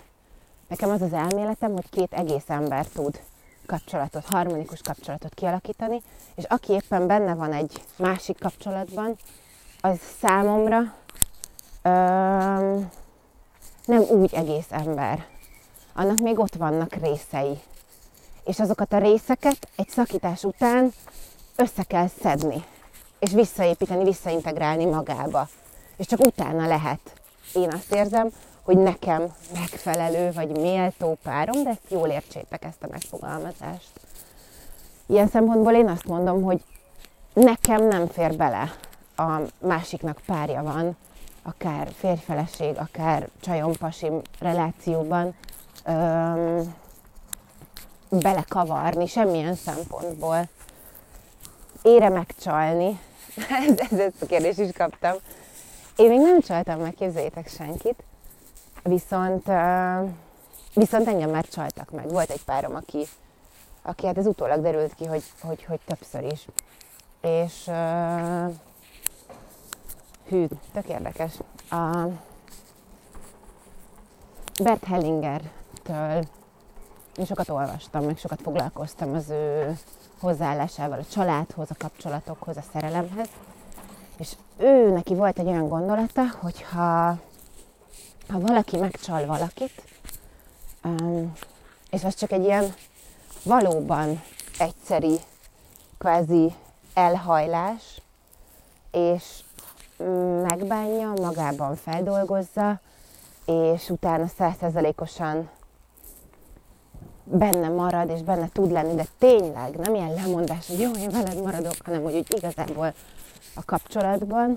nekem 0.68 0.90
az 0.90 1.02
az 1.02 1.12
elméletem, 1.12 1.72
hogy 1.72 1.90
két 1.90 2.12
egész 2.12 2.48
ember 2.48 2.86
tud 2.86 3.20
kapcsolatot, 3.66 4.24
harmonikus 4.24 4.80
kapcsolatot 4.80 5.34
kialakítani, 5.34 6.02
és 6.34 6.44
aki 6.44 6.72
éppen 6.72 7.06
benne 7.06 7.34
van 7.34 7.52
egy 7.52 7.82
másik 7.96 8.38
kapcsolatban, 8.38 9.16
az 9.80 9.98
számomra 10.20 10.78
öm, 11.82 12.90
nem 13.84 14.02
úgy 14.08 14.34
egész 14.34 14.66
ember. 14.70 15.26
Annak 15.94 16.18
még 16.18 16.38
ott 16.38 16.54
vannak 16.54 16.94
részei. 16.94 17.60
És 18.44 18.60
azokat 18.60 18.92
a 18.92 18.98
részeket 18.98 19.68
egy 19.76 19.88
szakítás 19.88 20.44
után 20.44 20.92
össze 21.56 21.82
kell 21.82 22.08
szedni, 22.22 22.64
és 23.18 23.32
visszaépíteni, 23.32 24.04
visszaintegrálni 24.04 24.84
magába. 24.84 25.48
És 25.96 26.06
csak 26.06 26.20
utána 26.20 26.66
lehet. 26.66 27.00
Én 27.54 27.72
azt 27.72 27.94
érzem, 27.94 28.30
hogy 28.66 28.76
nekem 28.76 29.34
megfelelő 29.52 30.32
vagy 30.32 30.56
méltó 30.56 31.18
párom, 31.22 31.62
de 31.62 31.70
ezt 31.70 31.90
jól 31.90 32.08
értsétek 32.08 32.64
ezt 32.64 32.82
a 32.82 32.88
megfogalmazást. 32.90 33.90
Ilyen 35.06 35.28
szempontból 35.28 35.72
én 35.72 35.88
azt 35.88 36.06
mondom, 36.06 36.42
hogy 36.42 36.62
nekem 37.32 37.86
nem 37.88 38.06
fér 38.06 38.36
bele 38.36 38.72
a 39.16 39.40
másiknak 39.58 40.20
párja 40.26 40.62
van, 40.62 40.96
akár 41.42 41.88
férjfeleség, 41.98 42.76
akár 42.76 43.28
csajom-pasim 43.40 44.20
relációban 44.38 45.34
öm, 45.84 46.74
belekavarni 48.08 49.06
semmilyen 49.06 49.54
szempontból. 49.54 50.48
Ére 51.82 52.08
megcsalni, 52.08 53.00
ez, 53.68 53.78
ez, 53.90 53.98
ezt 53.98 54.22
a 54.22 54.26
kérdést 54.26 54.58
is 54.58 54.72
kaptam. 54.72 55.14
Én 55.96 56.08
még 56.08 56.20
nem 56.20 56.40
csaltam 56.40 56.80
meg, 56.80 56.94
képzeljétek 56.94 57.48
senkit, 57.48 58.04
Viszont, 58.86 59.50
viszont 60.74 61.06
engem 61.08 61.30
már 61.30 61.44
csaltak 61.44 61.90
meg. 61.90 62.08
Volt 62.08 62.30
egy 62.30 62.44
párom, 62.44 62.74
aki, 62.74 63.06
aki 63.82 64.06
hát 64.06 64.18
ez 64.18 64.26
utólag 64.26 64.62
derült 64.62 64.94
ki, 64.94 65.04
hogy, 65.04 65.22
hogy, 65.40 65.64
hogy 65.64 65.80
többször 65.86 66.22
is. 66.32 66.46
És 67.20 67.70
hű, 70.28 70.46
tök 70.72 70.88
érdekes. 70.88 71.32
A 71.70 72.08
Bert 74.62 74.84
Hellingertől 74.84 76.24
én 77.16 77.24
sokat 77.24 77.48
olvastam, 77.48 78.04
meg 78.04 78.18
sokat 78.18 78.40
foglalkoztam 78.42 79.14
az 79.14 79.30
ő 79.30 79.78
hozzáállásával 80.20 80.98
a 80.98 81.12
családhoz, 81.12 81.70
a 81.70 81.74
kapcsolatokhoz, 81.78 82.56
a 82.56 82.62
szerelemhez. 82.72 83.28
És 84.16 84.32
ő 84.56 84.90
neki 84.90 85.14
volt 85.14 85.38
egy 85.38 85.46
olyan 85.46 85.68
gondolata, 85.68 86.22
hogyha 86.40 87.18
ha 88.28 88.40
valaki 88.40 88.76
megcsal 88.76 89.26
valakit, 89.26 89.82
um, 90.84 91.32
és 91.90 92.04
az 92.04 92.14
csak 92.14 92.32
egy 92.32 92.44
ilyen 92.44 92.74
valóban 93.42 94.22
egyszeri, 94.58 95.20
kvázi 95.98 96.54
elhajlás, 96.94 98.00
és 98.90 99.24
megbánja, 100.42 101.12
magában 101.20 101.76
feldolgozza, 101.76 102.80
és 103.46 103.90
utána 103.90 104.26
százszerzalékosan 104.26 105.48
benne 107.24 107.68
marad, 107.68 108.10
és 108.10 108.22
benne 108.22 108.48
tud 108.52 108.70
lenni, 108.70 108.94
de 108.94 109.06
tényleg 109.18 109.76
nem 109.76 109.94
ilyen 109.94 110.14
lemondás, 110.14 110.66
hogy 110.66 110.80
jó, 110.80 110.90
én 110.90 111.10
veled 111.10 111.42
maradok, 111.42 111.76
hanem 111.84 112.02
hogy 112.02 112.14
úgy 112.14 112.34
igazából 112.36 112.94
a 113.54 113.64
kapcsolatban, 113.64 114.56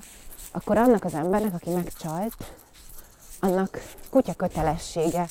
akkor 0.52 0.78
annak 0.78 1.04
az 1.04 1.14
embernek, 1.14 1.54
aki 1.54 1.70
megcsalt, 1.70 2.36
annak 3.40 3.94
kutya 4.10 4.34
kötelessége 4.34 5.28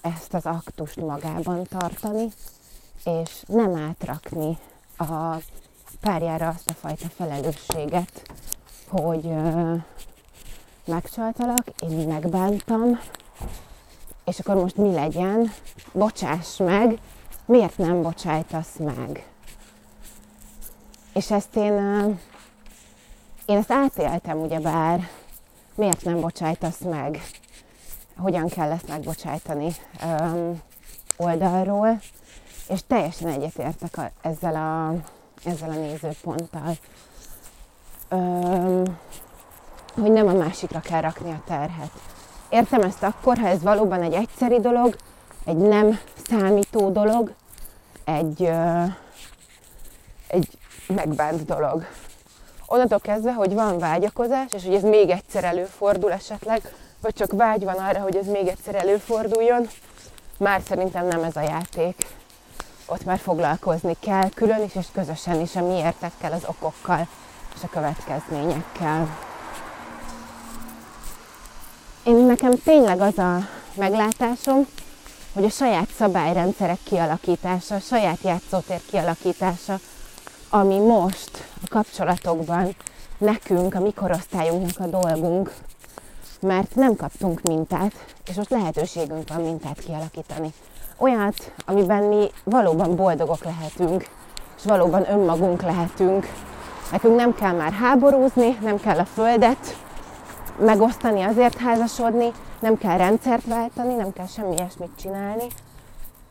ezt 0.00 0.34
az 0.34 0.46
aktust 0.46 0.96
magában 0.96 1.62
tartani, 1.62 2.28
és 3.04 3.42
nem 3.46 3.76
átrakni 3.76 4.58
a 4.98 5.36
párjára 6.00 6.48
azt 6.48 6.70
a 6.70 6.72
fajta 6.72 7.08
felelősséget, 7.08 8.22
hogy 8.88 9.30
megcsaltalak, 10.84 11.66
én 11.80 12.08
megbántam, 12.08 13.00
és 14.24 14.38
akkor 14.38 14.54
most 14.54 14.76
mi 14.76 14.92
legyen? 14.92 15.52
Bocsáss 15.92 16.56
meg, 16.56 16.98
miért 17.44 17.78
nem 17.78 18.02
bocsájtasz 18.02 18.76
meg? 18.78 19.26
És 21.14 21.30
ezt 21.30 21.56
én, 21.56 21.74
én 23.46 23.56
ezt 23.56 23.72
átéltem 23.72 24.40
ugyebár, 24.40 25.08
miért 25.74 26.04
nem 26.04 26.20
bocsájtasz 26.20 26.80
meg? 26.80 27.22
Hogyan 28.16 28.48
kell 28.48 28.70
ezt 28.70 28.88
megbocsájtani 28.88 29.68
um, 30.04 30.60
oldalról, 31.16 32.00
és 32.68 32.80
teljesen 32.86 33.28
egyetértek 33.28 33.98
a, 33.98 34.10
ezzel, 34.22 34.54
a, 34.54 34.94
ezzel 35.48 35.70
a 35.70 35.74
nézőponttal. 35.74 36.76
Um, 38.10 38.98
hogy 39.94 40.12
nem 40.12 40.28
a 40.28 40.32
másikra 40.32 40.80
kell 40.80 41.00
rakni 41.00 41.30
a 41.30 41.42
terhet. 41.46 41.90
Értem 42.48 42.80
ezt 42.80 43.02
akkor, 43.02 43.38
ha 43.38 43.46
ez 43.46 43.62
valóban 43.62 44.02
egy 44.02 44.12
egyszeri 44.12 44.60
dolog, 44.60 44.96
egy 45.44 45.56
nem 45.56 45.98
számító 46.28 46.90
dolog, 46.90 47.34
egy, 48.04 48.40
uh, 48.40 48.84
egy 50.26 50.58
megbánt 50.86 51.44
dolog. 51.44 51.86
Onnantól 52.66 52.98
kezdve, 52.98 53.32
hogy 53.32 53.54
van 53.54 53.78
vágyakozás, 53.78 54.52
és 54.52 54.64
hogy 54.64 54.74
ez 54.74 54.82
még 54.82 55.10
egyszer 55.10 55.44
előfordul 55.44 56.12
esetleg, 56.12 56.74
vagy 57.02 57.14
csak 57.14 57.32
vágy 57.32 57.64
van 57.64 57.76
arra, 57.76 58.00
hogy 58.00 58.16
ez 58.16 58.26
még 58.26 58.46
egyszer 58.46 58.74
előforduljon, 58.74 59.68
már 60.38 60.60
szerintem 60.68 61.06
nem 61.06 61.22
ez 61.22 61.36
a 61.36 61.40
játék. 61.40 62.06
Ott 62.86 63.04
már 63.04 63.18
foglalkozni 63.18 63.96
kell 64.00 64.28
külön 64.34 64.62
is, 64.62 64.74
és 64.74 64.86
közösen 64.92 65.40
is 65.40 65.56
a 65.56 65.66
miértekkel, 65.66 66.32
az 66.32 66.44
okokkal 66.46 67.08
és 67.54 67.62
a 67.62 67.68
következményekkel. 67.68 69.18
Én 72.04 72.16
nekem 72.16 72.52
tényleg 72.64 73.00
az 73.00 73.18
a 73.18 73.38
meglátásom, 73.74 74.66
hogy 75.32 75.44
a 75.44 75.50
saját 75.50 75.88
szabályrendszerek 75.96 76.78
kialakítása, 76.84 77.74
a 77.74 77.80
saját 77.80 78.18
játszótér 78.22 78.80
kialakítása, 78.90 79.78
ami 80.50 80.78
most 80.78 81.46
a 81.64 81.68
kapcsolatokban 81.68 82.76
nekünk, 83.18 83.74
a 83.74 83.80
mikorosztályunknak 83.80 84.86
a 84.86 85.00
dolgunk, 85.00 85.54
mert 86.42 86.74
nem 86.74 86.96
kaptunk 86.96 87.42
mintát, 87.42 87.92
és 88.28 88.34
most 88.34 88.50
lehetőségünk 88.50 89.28
van 89.28 89.42
mintát 89.42 89.78
kialakítani. 89.78 90.52
Olyat, 90.96 91.52
amiben 91.66 92.02
mi 92.04 92.26
valóban 92.44 92.96
boldogok 92.96 93.44
lehetünk, 93.44 94.08
és 94.56 94.64
valóban 94.64 95.10
önmagunk 95.10 95.62
lehetünk. 95.62 96.26
Nekünk 96.90 97.16
nem 97.16 97.34
kell 97.34 97.52
már 97.52 97.72
háborúzni, 97.72 98.58
nem 98.62 98.80
kell 98.80 98.98
a 98.98 99.04
földet 99.04 99.76
megosztani, 100.58 101.22
azért 101.22 101.58
házasodni, 101.58 102.30
nem 102.60 102.78
kell 102.78 102.96
rendszert 102.96 103.44
váltani, 103.44 103.94
nem 103.94 104.12
kell 104.12 104.26
semmi 104.26 104.54
ilyesmit 104.54 104.90
csinálni. 105.00 105.46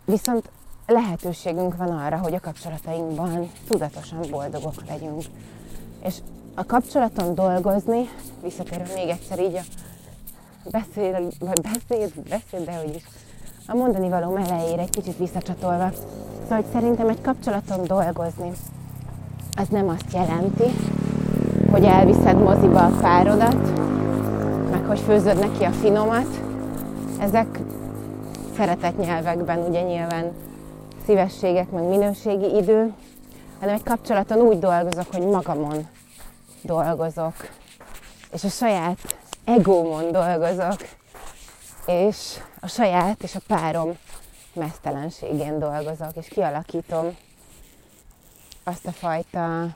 Viszont 0.05 0.49
lehetőségünk 0.85 1.77
van 1.77 1.99
arra, 1.99 2.17
hogy 2.17 2.33
a 2.33 2.39
kapcsolatainkban 2.39 3.51
tudatosan 3.67 4.19
boldogok 4.29 4.85
legyünk. 4.87 5.23
És 6.03 6.15
a 6.55 6.65
kapcsolaton 6.65 7.35
dolgozni, 7.35 8.09
visszatérve 8.41 8.93
még 8.93 9.09
egyszer 9.09 9.39
így 9.39 9.55
a 9.55 9.61
beszél, 10.71 11.31
vagy 11.39 11.61
beszéd, 11.61 12.13
beszéd, 12.29 12.65
de 12.65 12.75
hogy 12.75 12.95
is 12.95 13.03
a 13.67 13.75
mondani 13.75 14.09
való 14.09 14.35
elejére 14.35 14.81
egy 14.81 14.89
kicsit 14.89 15.17
visszacsatolva. 15.17 15.89
Szóval, 16.41 16.57
hogy 16.57 16.65
szerintem 16.73 17.09
egy 17.09 17.21
kapcsolaton 17.21 17.83
dolgozni, 17.83 18.51
az 19.57 19.67
nem 19.67 19.89
azt 19.89 20.13
jelenti, 20.13 20.63
hogy 21.71 21.83
elviszed 21.83 22.37
moziba 22.37 22.85
a 22.85 22.97
párodat, 23.01 23.79
meg 24.71 24.85
hogy 24.85 24.99
főzöd 24.99 25.39
neki 25.39 25.63
a 25.63 25.71
finomat. 25.71 26.41
Ezek 27.19 27.59
szeretett 28.55 28.97
nyelvekben 28.97 29.59
ugye 29.69 29.81
nyilván 29.81 30.31
szívességek, 31.05 31.71
meg 31.71 31.83
minőségi 31.83 32.55
idő, 32.55 32.93
hanem 33.59 33.75
egy 33.75 33.83
kapcsolaton 33.83 34.39
úgy 34.39 34.59
dolgozok, 34.59 35.05
hogy 35.13 35.25
magamon 35.25 35.87
dolgozok, 36.61 37.33
és 38.33 38.43
a 38.43 38.49
saját 38.49 39.20
egómon 39.45 40.11
dolgozok, 40.11 40.87
és 41.85 42.39
a 42.59 42.67
saját 42.67 43.23
és 43.23 43.35
a 43.35 43.41
párom 43.47 43.97
mesztelenségén 44.53 45.59
dolgozok, 45.59 46.15
és 46.15 46.27
kialakítom 46.27 47.17
azt 48.63 48.85
a 48.85 48.91
fajta 48.91 49.67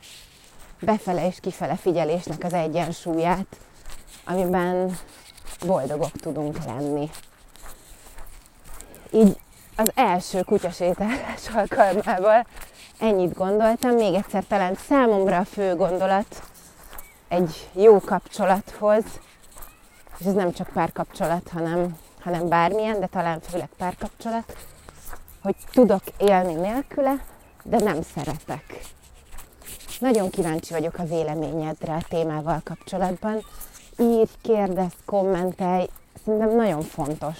befele 0.79 1.27
és 1.27 1.39
kifele 1.39 1.75
figyelésnek 1.75 2.43
az 2.43 2.53
egyensúlyát, 2.53 3.59
amiben 4.25 4.97
boldogok 5.65 6.11
tudunk 6.11 6.63
lenni. 6.65 7.09
Így 9.11 9.37
az 9.75 9.91
első 9.95 10.41
kutyasétálás 10.41 11.49
alkalmával 11.55 12.47
ennyit 12.99 13.33
gondoltam. 13.33 13.91
Még 13.91 14.13
egyszer 14.13 14.43
talán 14.47 14.75
számomra 14.87 15.37
a 15.37 15.45
fő 15.45 15.75
gondolat 15.75 16.43
egy 17.27 17.69
jó 17.73 17.99
kapcsolathoz, 17.99 19.03
és 20.19 20.25
ez 20.25 20.33
nem 20.33 20.51
csak 20.51 20.69
párkapcsolat, 20.73 21.49
hanem, 21.49 21.97
hanem 22.19 22.47
bármilyen, 22.47 22.99
de 22.99 23.07
talán 23.07 23.39
főleg 23.39 23.69
párkapcsolat, 23.77 24.57
hogy 25.41 25.55
tudok 25.71 26.03
élni 26.17 26.53
nélküle, 26.53 27.23
de 27.63 27.77
nem 27.79 28.01
szeretek. 28.01 28.79
Nagyon 29.99 30.29
kíváncsi 30.29 30.73
vagyok 30.73 30.97
a 30.97 31.03
véleményedre 31.03 31.93
a 31.93 32.05
témával 32.09 32.61
kapcsolatban. 32.63 33.45
Írj, 33.97 34.29
kérdezz, 34.41 34.93
kommentelj, 35.05 35.87
szerintem 36.23 36.55
nagyon 36.55 36.81
fontos. 36.81 37.37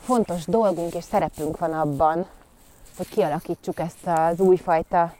Fontos 0.00 0.44
dolgunk 0.44 0.94
és 0.94 1.04
szerepünk 1.04 1.58
van 1.58 1.72
abban, 1.72 2.26
hogy 2.96 3.08
kialakítsuk 3.08 3.78
ezt 3.78 4.06
az 4.06 4.40
újfajta 4.40 5.14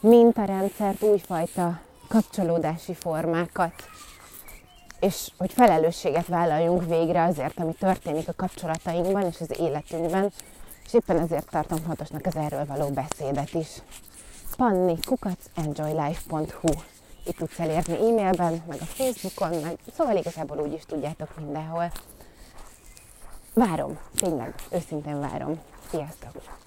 mintarendszert, 0.00 1.02
újfajta 1.02 1.80
kapcsolódási 2.08 2.94
formákat, 2.94 3.72
és 5.00 5.30
hogy 5.38 5.52
felelősséget 5.52 6.26
vállaljunk 6.26 6.86
végre 6.86 7.22
azért, 7.22 7.58
ami 7.58 7.72
történik 7.72 8.28
a 8.28 8.32
kapcsolatainkban 8.36 9.26
és 9.26 9.40
az 9.40 9.58
életünkben, 9.60 10.32
és 10.86 10.94
éppen 10.94 11.18
ezért 11.18 11.50
tartom 11.50 11.78
fontosnak 11.78 12.26
az 12.26 12.36
erről 12.36 12.66
való 12.66 12.88
beszédet 12.88 13.54
is. 13.54 13.68
Panni, 14.56 14.98
kukac, 15.06 15.44
enjoylife.hu 15.54 16.68
Itt 17.24 17.36
tudsz 17.36 17.58
elérni 17.58 17.94
e-mailben, 17.94 18.62
meg 18.68 18.78
a 18.80 18.84
Facebookon, 18.84 19.60
meg 19.60 19.78
szóval 19.96 20.16
igazából 20.16 20.58
úgy 20.58 20.72
is 20.72 20.82
tudjátok 20.86 21.36
mindenhol. 21.36 21.92
Várom, 23.54 23.98
tényleg, 24.16 24.54
őszintén 24.70 25.20
várom. 25.20 25.60
Sziasztok! 25.90 26.66